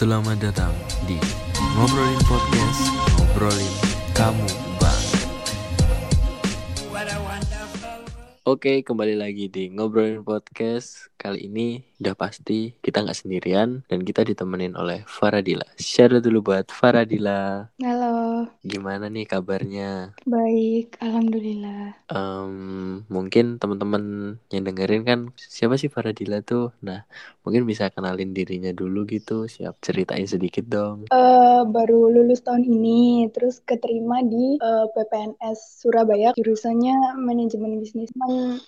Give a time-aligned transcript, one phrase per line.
[0.00, 0.72] Selamat datang
[1.04, 1.20] di
[1.76, 2.88] Ngobrolin Podcast
[3.20, 3.74] Ngobrolin
[4.16, 4.48] Kamu
[4.80, 5.04] Bang
[8.48, 11.09] Oke, kembali lagi di Ngobrolin Podcast.
[11.20, 15.68] Kali ini udah pasti kita nggak sendirian dan kita ditemenin oleh Faradila.
[15.76, 17.68] Share dulu buat Faradila.
[17.76, 20.16] Halo, Gimana nih kabarnya?
[20.24, 21.92] baik, alhamdulillah.
[22.08, 24.02] Em, mungkin teman-teman
[24.48, 26.72] yang dengerin kan siapa sih Faradila tuh?
[26.80, 27.04] Nah,
[27.44, 29.44] mungkin bisa kenalin dirinya dulu gitu.
[29.44, 31.04] Siap ceritain sedikit dong.
[31.12, 38.08] Eh, baru lulus tahun ini, terus keterima di eh, PPNS Surabaya, jurusannya manajemen bisnis.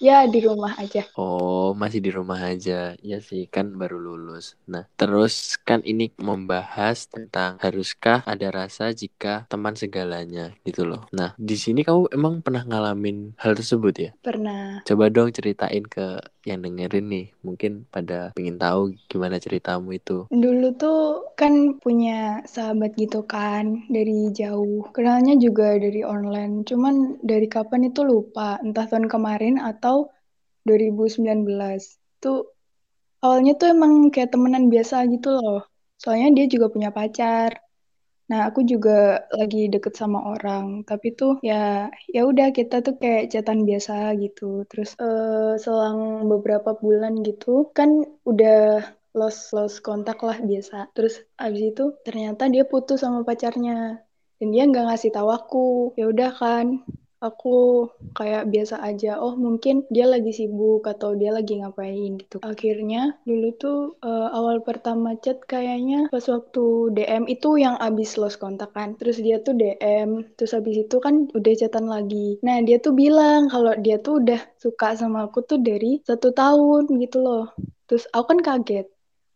[0.04, 1.08] Ya di rumah aja.
[1.16, 2.98] Oh, masih di rumah aja.
[2.98, 4.58] Ya sih, kan baru lulus.
[4.66, 11.06] Nah, terus kan ini membahas tentang haruskah ada rasa jika teman segalanya gitu loh.
[11.14, 14.10] Nah, di sini kamu emang pernah ngalamin hal tersebut ya?
[14.20, 14.82] Pernah.
[14.82, 17.26] Coba dong ceritain ke yang dengerin nih.
[17.46, 20.26] Mungkin pada pengen tahu gimana ceritamu itu.
[20.30, 24.90] Dulu tuh kan punya sahabat gitu kan dari jauh.
[24.90, 26.66] Kenalnya juga dari online.
[26.66, 28.58] Cuman dari kapan itu lupa.
[28.62, 30.10] Entah tahun kemarin atau
[30.66, 32.01] 2019.
[32.22, 32.36] Tuh
[33.24, 35.58] awalnya tuh emang kayak temenan biasa gitu loh.
[36.02, 37.52] Soalnya dia juga punya pacar.
[38.30, 38.92] Nah, aku juga
[39.38, 41.54] lagi deket sama orang, tapi tuh ya
[42.14, 44.44] ya udah kita tuh kayak chatan biasa gitu.
[44.70, 45.98] Terus eh, selang
[46.32, 47.90] beberapa bulan gitu kan
[48.30, 48.56] udah
[49.18, 50.76] lost lost kontak lah biasa.
[50.96, 53.72] Terus abis itu ternyata dia putus sama pacarnya
[54.38, 55.58] dan dia nggak ngasih tahu aku.
[55.98, 56.66] Ya udah kan,
[57.22, 57.86] aku
[58.18, 59.22] kayak biasa aja.
[59.22, 62.42] Oh mungkin dia lagi sibuk atau dia lagi ngapain gitu.
[62.42, 68.42] Akhirnya dulu tuh eh, awal pertama chat kayaknya pas waktu DM itu yang abis lost
[68.42, 68.98] kontak kan.
[68.98, 72.42] Terus dia tuh DM, terus abis itu kan udah chatan lagi.
[72.42, 76.90] Nah dia tuh bilang kalau dia tuh udah suka sama aku tuh dari satu tahun
[76.98, 77.54] gitu loh.
[77.86, 78.90] Terus aku kan kaget.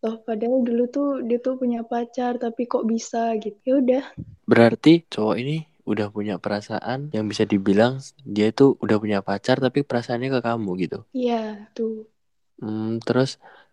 [0.04, 3.56] Loh padahal dulu tuh dia tuh punya pacar tapi kok bisa gitu.
[3.62, 4.04] Ya udah
[4.46, 7.92] Berarti cowok ini udah punya perasaan yang bisa dibilang
[8.34, 10.98] dia itu udah punya pacar tapi perasaannya ke kamu gitu.
[11.18, 11.36] Iya,
[11.74, 11.92] tuh.
[12.62, 13.30] Hmm, terus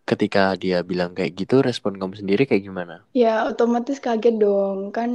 [0.09, 2.96] ketika dia bilang kayak gitu, respon kamu sendiri kayak gimana?
[3.22, 4.79] Ya, otomatis kaget dong.
[4.96, 5.12] Kan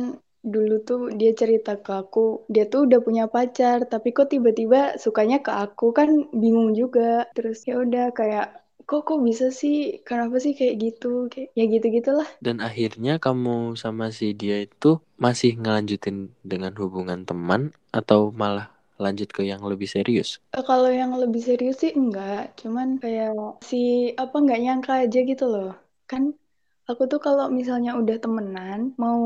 [0.52, 2.20] dulu tuh dia cerita ke aku,
[2.54, 6.08] dia tuh udah punya pacar, tapi kok tiba-tiba sukanya ke aku kan
[6.42, 7.02] bingung juga.
[7.34, 8.46] Terus ya udah kayak
[8.88, 10.00] kok kok bisa sih?
[10.00, 11.28] Kenapa sih kayak gitu?
[11.28, 12.28] Kayak ya gitu-gitulah.
[12.40, 19.28] Dan akhirnya kamu sama si dia itu masih ngelanjutin dengan hubungan teman atau malah lanjut
[19.28, 20.40] ke yang lebih serius?
[20.56, 25.44] Eh, kalau yang lebih serius sih enggak, cuman kayak si apa nggak nyangka aja gitu
[25.44, 25.76] loh.
[26.08, 26.32] Kan
[26.88, 29.20] aku tuh kalau misalnya udah temenan mau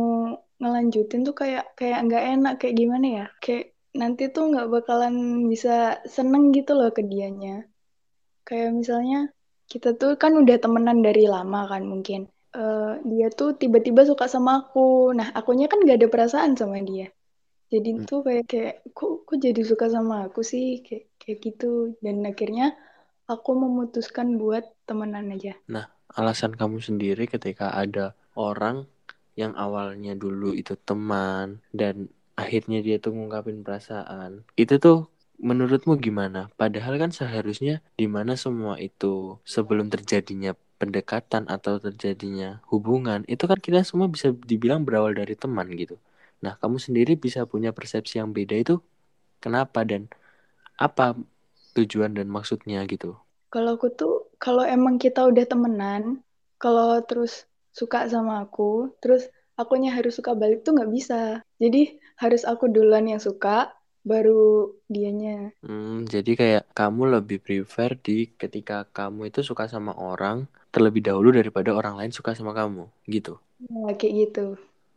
[0.58, 3.26] ngelanjutin tuh kayak kayak nggak enak kayak gimana ya?
[3.38, 7.62] Kayak nanti tuh nggak bakalan bisa seneng gitu loh ke dianya.
[8.42, 9.30] Kayak misalnya
[9.72, 12.20] kita tuh kan udah temenan dari lama kan mungkin.
[12.52, 15.16] Eh, dia tuh tiba-tiba suka sama aku.
[15.18, 17.08] Nah, akunya kan gak ada perasaan sama dia.
[17.72, 18.04] Jadi Hmm.
[18.04, 21.96] tuh kayak kayak kok kok jadi suka sama aku sih kayak kayak gitu.
[22.04, 22.76] Dan akhirnya
[23.24, 25.56] aku memutuskan buat temenan aja.
[25.72, 28.84] Nah, alasan kamu sendiri ketika ada orang
[29.40, 35.08] yang awalnya dulu itu teman dan akhirnya dia tuh ngungkapin perasaan, itu tuh
[35.42, 36.48] menurutmu gimana?
[36.54, 43.58] Padahal kan seharusnya di mana semua itu sebelum terjadinya pendekatan atau terjadinya hubungan, itu kan
[43.58, 45.98] kita semua bisa dibilang berawal dari teman gitu.
[46.42, 48.78] Nah, kamu sendiri bisa punya persepsi yang beda itu
[49.42, 50.06] kenapa dan
[50.78, 51.18] apa
[51.74, 53.18] tujuan dan maksudnya gitu?
[53.50, 56.22] Kalau aku tuh kalau emang kita udah temenan,
[56.58, 61.22] kalau terus suka sama aku, terus akunya harus suka balik tuh nggak bisa.
[61.62, 63.70] Jadi harus aku duluan yang suka,
[64.02, 65.54] baru dianya.
[65.62, 71.30] Hmm, jadi kayak kamu lebih prefer di ketika kamu itu suka sama orang terlebih dahulu
[71.30, 73.38] daripada orang lain suka sama kamu, gitu.
[73.62, 74.46] Ya, kayak gitu.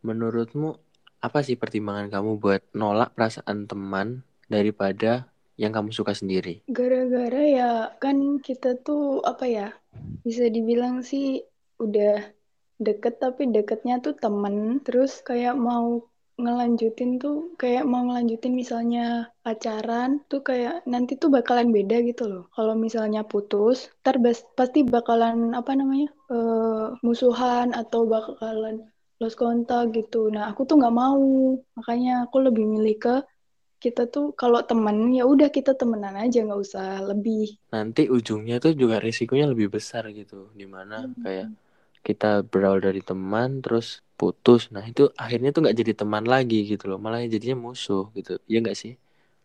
[0.02, 0.74] Menurutmu
[1.22, 6.62] apa sih pertimbangan kamu buat nolak perasaan teman daripada yang kamu suka sendiri?
[6.68, 7.70] Gara-gara ya
[8.02, 9.68] kan kita tuh apa ya
[10.26, 11.46] bisa dibilang sih
[11.80, 12.20] udah
[12.76, 16.04] deket tapi deketnya tuh temen terus kayak mau
[16.36, 22.44] ngelanjutin tuh kayak mau ngelanjutin misalnya pacaran tuh kayak nanti tuh bakalan beda gitu loh.
[22.52, 24.20] Kalau misalnya putus, ntar
[24.58, 28.84] pasti bakalan apa namanya eh, musuhan atau bakalan
[29.16, 30.28] lost kontak gitu.
[30.28, 33.14] Nah aku tuh nggak mau, makanya aku lebih milih ke
[33.76, 37.56] kita tuh kalau temen ya udah kita temenan aja nggak usah lebih.
[37.72, 41.48] Nanti ujungnya tuh juga risikonya lebih besar gitu, di mana kayak
[42.04, 46.84] kita berawal dari teman terus putus, nah itu akhirnya tuh nggak jadi teman lagi gitu
[46.90, 48.92] loh, malah jadinya musuh gitu, iya nggak sih?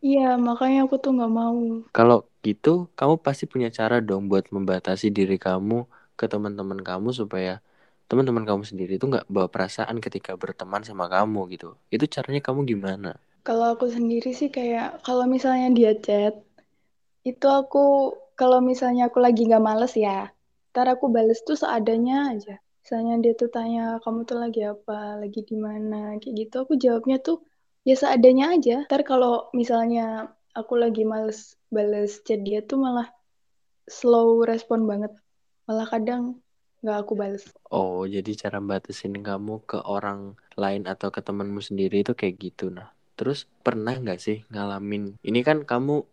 [0.08, 1.60] Iya makanya aku tuh nggak mau.
[1.98, 5.78] Kalau gitu, kamu pasti punya cara dong buat membatasi diri kamu
[6.20, 7.54] ke teman-teman kamu supaya
[8.10, 11.68] teman-teman kamu sendiri itu nggak bawa perasaan ketika berteman sama kamu gitu.
[11.96, 13.12] Itu caranya kamu gimana?
[13.48, 16.34] Kalau aku sendiri sih kayak kalau misalnya dia chat,
[17.32, 17.80] itu aku
[18.40, 20.18] kalau misalnya aku lagi nggak males ya,
[20.72, 22.56] ntar aku bales tuh seadanya aja.
[22.82, 26.56] Misalnya dia tuh tanya kamu tuh lagi apa, lagi di mana, kayak gitu.
[26.66, 27.46] Aku jawabnya tuh
[27.86, 28.86] ya seadanya aja.
[28.90, 33.08] Ntar kalau misalnya aku lagi males bales chat dia tuh malah
[33.88, 35.14] slow respon banget.
[35.70, 36.42] Malah kadang
[36.82, 37.46] nggak aku bales.
[37.70, 42.74] Oh, jadi cara batasin kamu ke orang lain atau ke temanmu sendiri itu kayak gitu.
[42.74, 45.16] Nah, terus pernah nggak sih ngalamin?
[45.22, 46.04] Ini kan kamu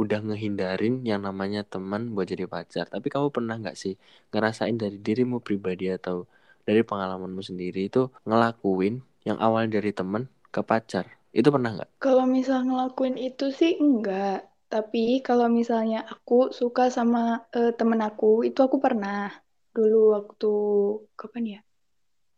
[0.00, 2.84] udah ngehindarin yang namanya teman buat jadi pacar.
[2.94, 3.94] Tapi kamu pernah nggak sih
[4.34, 6.26] ngerasain dari dirimu pribadi atau
[6.66, 8.94] dari pengalamanmu sendiri itu ngelakuin
[9.28, 11.06] yang awal dari teman ke pacar?
[11.30, 11.90] Itu pernah nggak?
[12.02, 14.46] Kalau misal ngelakuin itu sih enggak.
[14.70, 19.30] Tapi kalau misalnya aku suka sama uh, temen aku, itu aku pernah.
[19.74, 20.52] Dulu waktu,
[21.18, 21.60] kapan ya?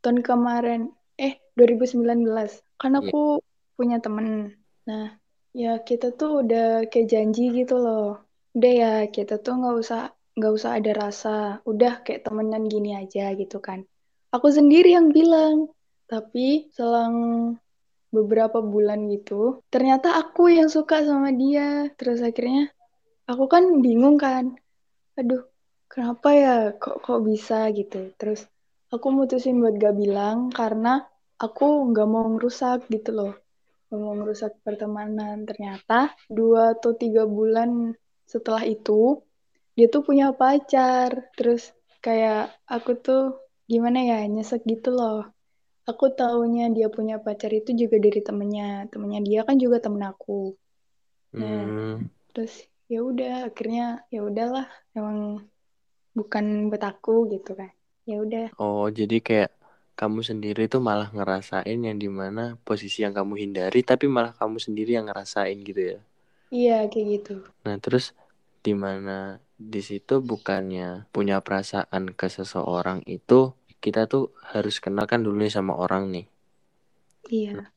[0.05, 0.81] Tahun kemarin,
[1.17, 2.61] eh 2019.
[2.77, 3.01] Kan Iya.
[3.09, 3.41] aku
[3.77, 4.57] punya temen.
[4.89, 5.17] Nah,
[5.57, 8.21] ya kita tuh udah kayak janji gitu loh.
[8.53, 10.01] Udah ya, kita tuh nggak usah
[10.37, 11.37] nggak usah ada rasa.
[11.65, 13.89] Udah kayak temenan gini aja gitu kan.
[14.37, 15.73] Aku sendiri yang bilang.
[16.07, 17.17] Tapi selang
[18.15, 21.91] beberapa bulan gitu, ternyata aku yang suka sama dia.
[21.99, 22.71] Terus akhirnya
[23.27, 24.55] aku kan bingung kan.
[25.19, 25.43] Aduh,
[25.91, 28.15] kenapa ya kok kok bisa gitu.
[28.15, 28.47] Terus
[28.95, 31.03] aku mutusin buat gak bilang karena
[31.43, 33.33] aku nggak mau ngerusak gitu loh.
[34.03, 35.37] Mau ngerusak pertemanan.
[35.49, 37.97] Ternyata dua atau tiga bulan
[38.33, 39.21] setelah itu,
[39.77, 41.11] dia tuh punya pacar.
[41.37, 41.73] Terus
[42.05, 43.23] kayak aku tuh
[43.67, 45.37] gimana ya, nyesek gitu loh
[45.87, 50.59] aku taunya dia punya pacar itu juga dari temennya temennya dia kan juga temen aku
[51.39, 52.11] nah Hmm.
[52.35, 54.67] terus ya udah akhirnya ya udahlah
[54.99, 55.47] emang
[56.17, 57.71] bukan buat aku gitu kan
[58.03, 59.51] ya udah Oh, jadi kayak
[60.01, 64.57] kamu sendiri tuh malah ngerasain yang di mana posisi yang kamu hindari, tapi malah kamu
[64.67, 65.99] sendiri yang ngerasain gitu ya.
[66.57, 67.33] iya kayak gitu
[67.65, 68.05] Nah, terus
[68.65, 69.17] di mana
[69.73, 73.41] di situ bukannya punya perasaan ke seseorang itu
[73.85, 76.27] kita tuh harus kenalkan dulu nih sama orang nih.
[77.31, 77.73] iya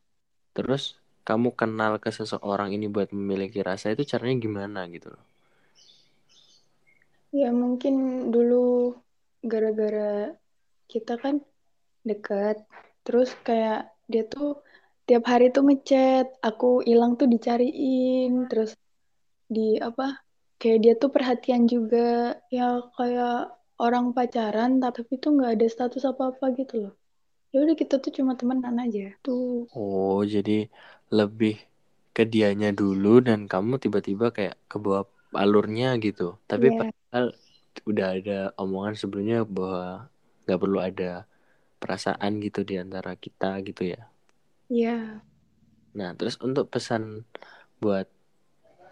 [0.56, 0.84] Terus
[1.28, 5.24] kamu kenal ke seseorang ini buat memiliki rasa itu caranya gimana gitu loh.
[7.40, 7.94] ya mungkin
[8.34, 8.56] dulu
[9.52, 10.00] gara-gara
[10.92, 11.36] kita kan
[12.12, 12.56] deket.
[13.06, 13.80] Terus kayak
[14.12, 14.48] dia tuh
[15.08, 18.32] tiap hari tuh ngechat aku hilang tuh dicariin.
[18.50, 18.72] Terus
[19.56, 20.04] di apa
[20.62, 22.38] kayak dia tuh perhatian juga.
[22.56, 22.64] Ya
[22.98, 23.34] kayak
[23.86, 26.94] orang pacaran tapi tuh nggak ada status apa apa gitu loh.
[27.54, 29.02] Ya udah kita tuh cuma temenan aja.
[29.26, 29.66] Tuh.
[29.74, 30.70] Oh, jadi
[31.10, 31.54] lebih
[32.16, 36.38] ke dianya dulu dan kamu tiba-tiba kayak ke bawah alurnya gitu.
[36.50, 36.78] Tapi Iya.
[36.80, 37.26] padahal
[37.90, 40.10] udah ada omongan sebelumnya bahwa
[40.46, 41.06] nggak perlu ada
[41.80, 44.06] perasaan gitu di antara kita gitu ya.
[44.70, 45.24] Iya.
[45.98, 47.26] Nah, terus untuk pesan
[47.82, 48.06] buat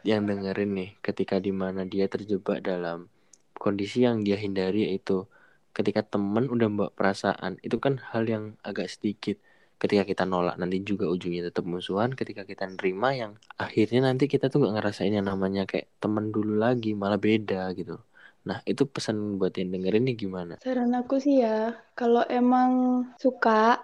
[0.07, 3.11] yang dengerin nih ketika di mana dia terjebak dalam
[3.59, 5.27] kondisi yang dia hindari yaitu
[5.75, 9.37] ketika teman udah bawa perasaan itu kan hal yang agak sedikit
[9.77, 13.31] ketika kita nolak nanti juga ujungnya tetap musuhan ketika kita nerima yang
[13.61, 18.01] akhirnya nanti kita tuh gak ngerasain yang namanya kayak teman dulu lagi malah beda gitu
[18.47, 23.83] nah itu pesan buat yang dengerin nih gimana Saran aku sih ya, kalau emang suka,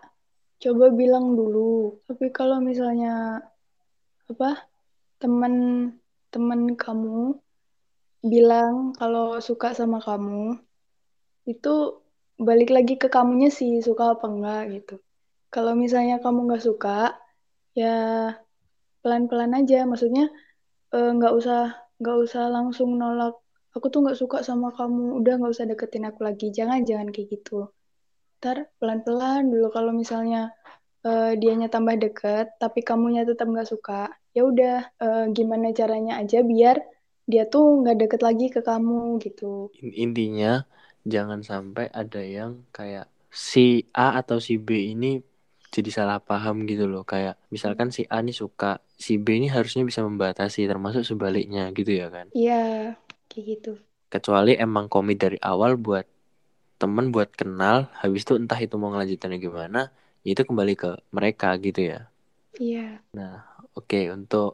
[0.63, 1.99] coba bilang dulu.
[2.07, 3.44] Tapi kalau misalnya
[4.31, 4.66] apa
[5.19, 5.54] teman
[6.31, 7.35] teman kamu
[8.23, 10.56] bilang kalau suka sama kamu,
[11.44, 11.99] itu
[12.40, 14.95] balik lagi ke kamunya sih suka apa enggak gitu.
[15.54, 17.14] Kalau misalnya kamu nggak suka,
[17.76, 17.95] ya
[19.04, 19.83] pelan-pelan aja.
[19.83, 20.31] Maksudnya
[20.95, 23.43] eh, nggak usah nggak usah langsung nolak.
[23.75, 25.03] Aku tuh nggak suka sama kamu.
[25.19, 26.45] Udah nggak usah deketin aku lagi.
[26.57, 27.53] Jangan jangan kayak gitu.
[28.39, 29.68] Ntar pelan-pelan dulu.
[29.75, 30.39] Kalau misalnya
[31.07, 36.39] eh, dianya tambah deket, tapi kamunya tetap nggak suka, ya udah eh, gimana caranya aja
[36.51, 36.77] biar
[37.31, 39.71] dia tuh nggak deket lagi ke kamu gitu.
[39.81, 40.51] In- intinya
[41.13, 45.19] jangan sampai ada yang kayak si A atau si B ini
[45.73, 49.83] jadi salah paham gitu loh kayak misalkan si A nih suka si B ini harusnya
[49.89, 52.53] bisa membatasi termasuk sebaliknya gitu ya kan Iya,
[53.33, 53.71] kayak gitu.
[54.13, 56.06] kecuali emang komit dari awal buat
[56.81, 59.80] temen buat kenal habis itu entah itu mau ngelanjutinnya gimana
[60.25, 61.99] ya itu kembali ke mereka gitu ya
[62.59, 63.04] Iya.
[63.18, 63.35] nah
[63.80, 64.49] oke untuk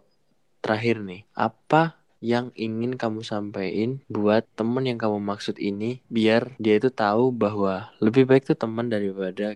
[0.63, 1.83] terakhir nih apa
[2.31, 7.73] yang ingin kamu sampaikan buat temen yang kamu maksud ini biar dia itu tahu bahwa
[8.05, 9.47] lebih baik tuh teman daripada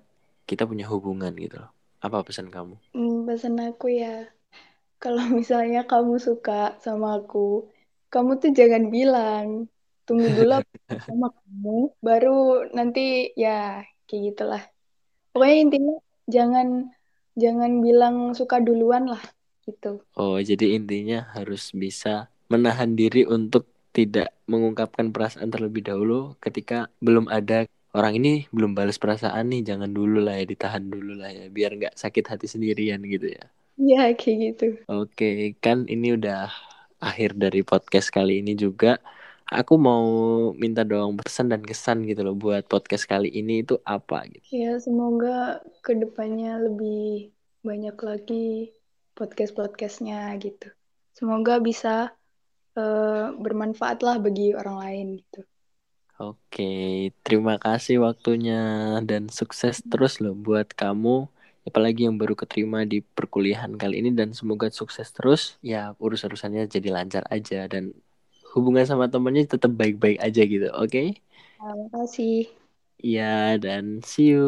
[0.50, 1.72] kita punya hubungan gitu loh
[2.06, 4.08] apa pesan kamu Hmm, pesan aku ya,
[5.04, 6.54] kalau misalnya kamu suka
[6.86, 7.40] sama aku,
[8.14, 9.48] kamu tuh jangan bilang.
[10.06, 10.54] Tunggu dulu
[11.08, 11.70] sama kamu,
[12.08, 12.30] baru
[12.78, 13.00] nanti
[13.44, 13.50] ya
[14.08, 14.62] kayak gitulah
[15.32, 15.94] pokoknya intinya
[16.36, 16.68] jangan
[17.44, 19.24] jangan bilang suka duluan lah
[19.66, 23.64] gitu Oh, jadi intinya harus bisa menahan diri untuk
[23.98, 27.66] tidak mengungkapkan perasaan terlebih dahulu ketika belum ada
[27.98, 31.72] orang ini belum balas perasaan nih, jangan dulu lah ya, ditahan dulu lah ya, biar
[31.78, 33.44] nggak sakit hati sendirian gitu ya.
[33.82, 35.26] Iya kayak gitu Oke,
[35.64, 36.52] kan ini udah
[37.04, 38.96] akhir dari podcast kali ini juga.
[39.52, 40.08] Aku mau
[40.56, 44.48] minta dong pesan dan kesan gitu loh buat podcast kali ini itu apa gitu.
[44.50, 48.74] ya semoga ke depannya lebih banyak lagi
[49.14, 50.72] podcast podcastnya gitu
[51.14, 52.16] semoga bisa
[52.76, 55.44] eh, bermanfaat lah bagi orang lain gitu
[56.22, 58.62] Oke, terima kasih waktunya
[59.02, 61.26] dan sukses terus loh buat kamu
[61.64, 65.60] apalagi yang baru keterima di perkuliahan kali ini dan semoga sukses terus.
[65.64, 67.96] Ya urus-urusannya jadi lancar aja dan
[68.54, 71.18] hubungan sama temennya tetap baik-baik aja gitu oke?
[71.60, 72.52] Terima kasih
[73.04, 74.48] Iya dan see you.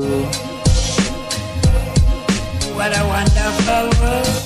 [2.71, 4.45] What a wonderful world.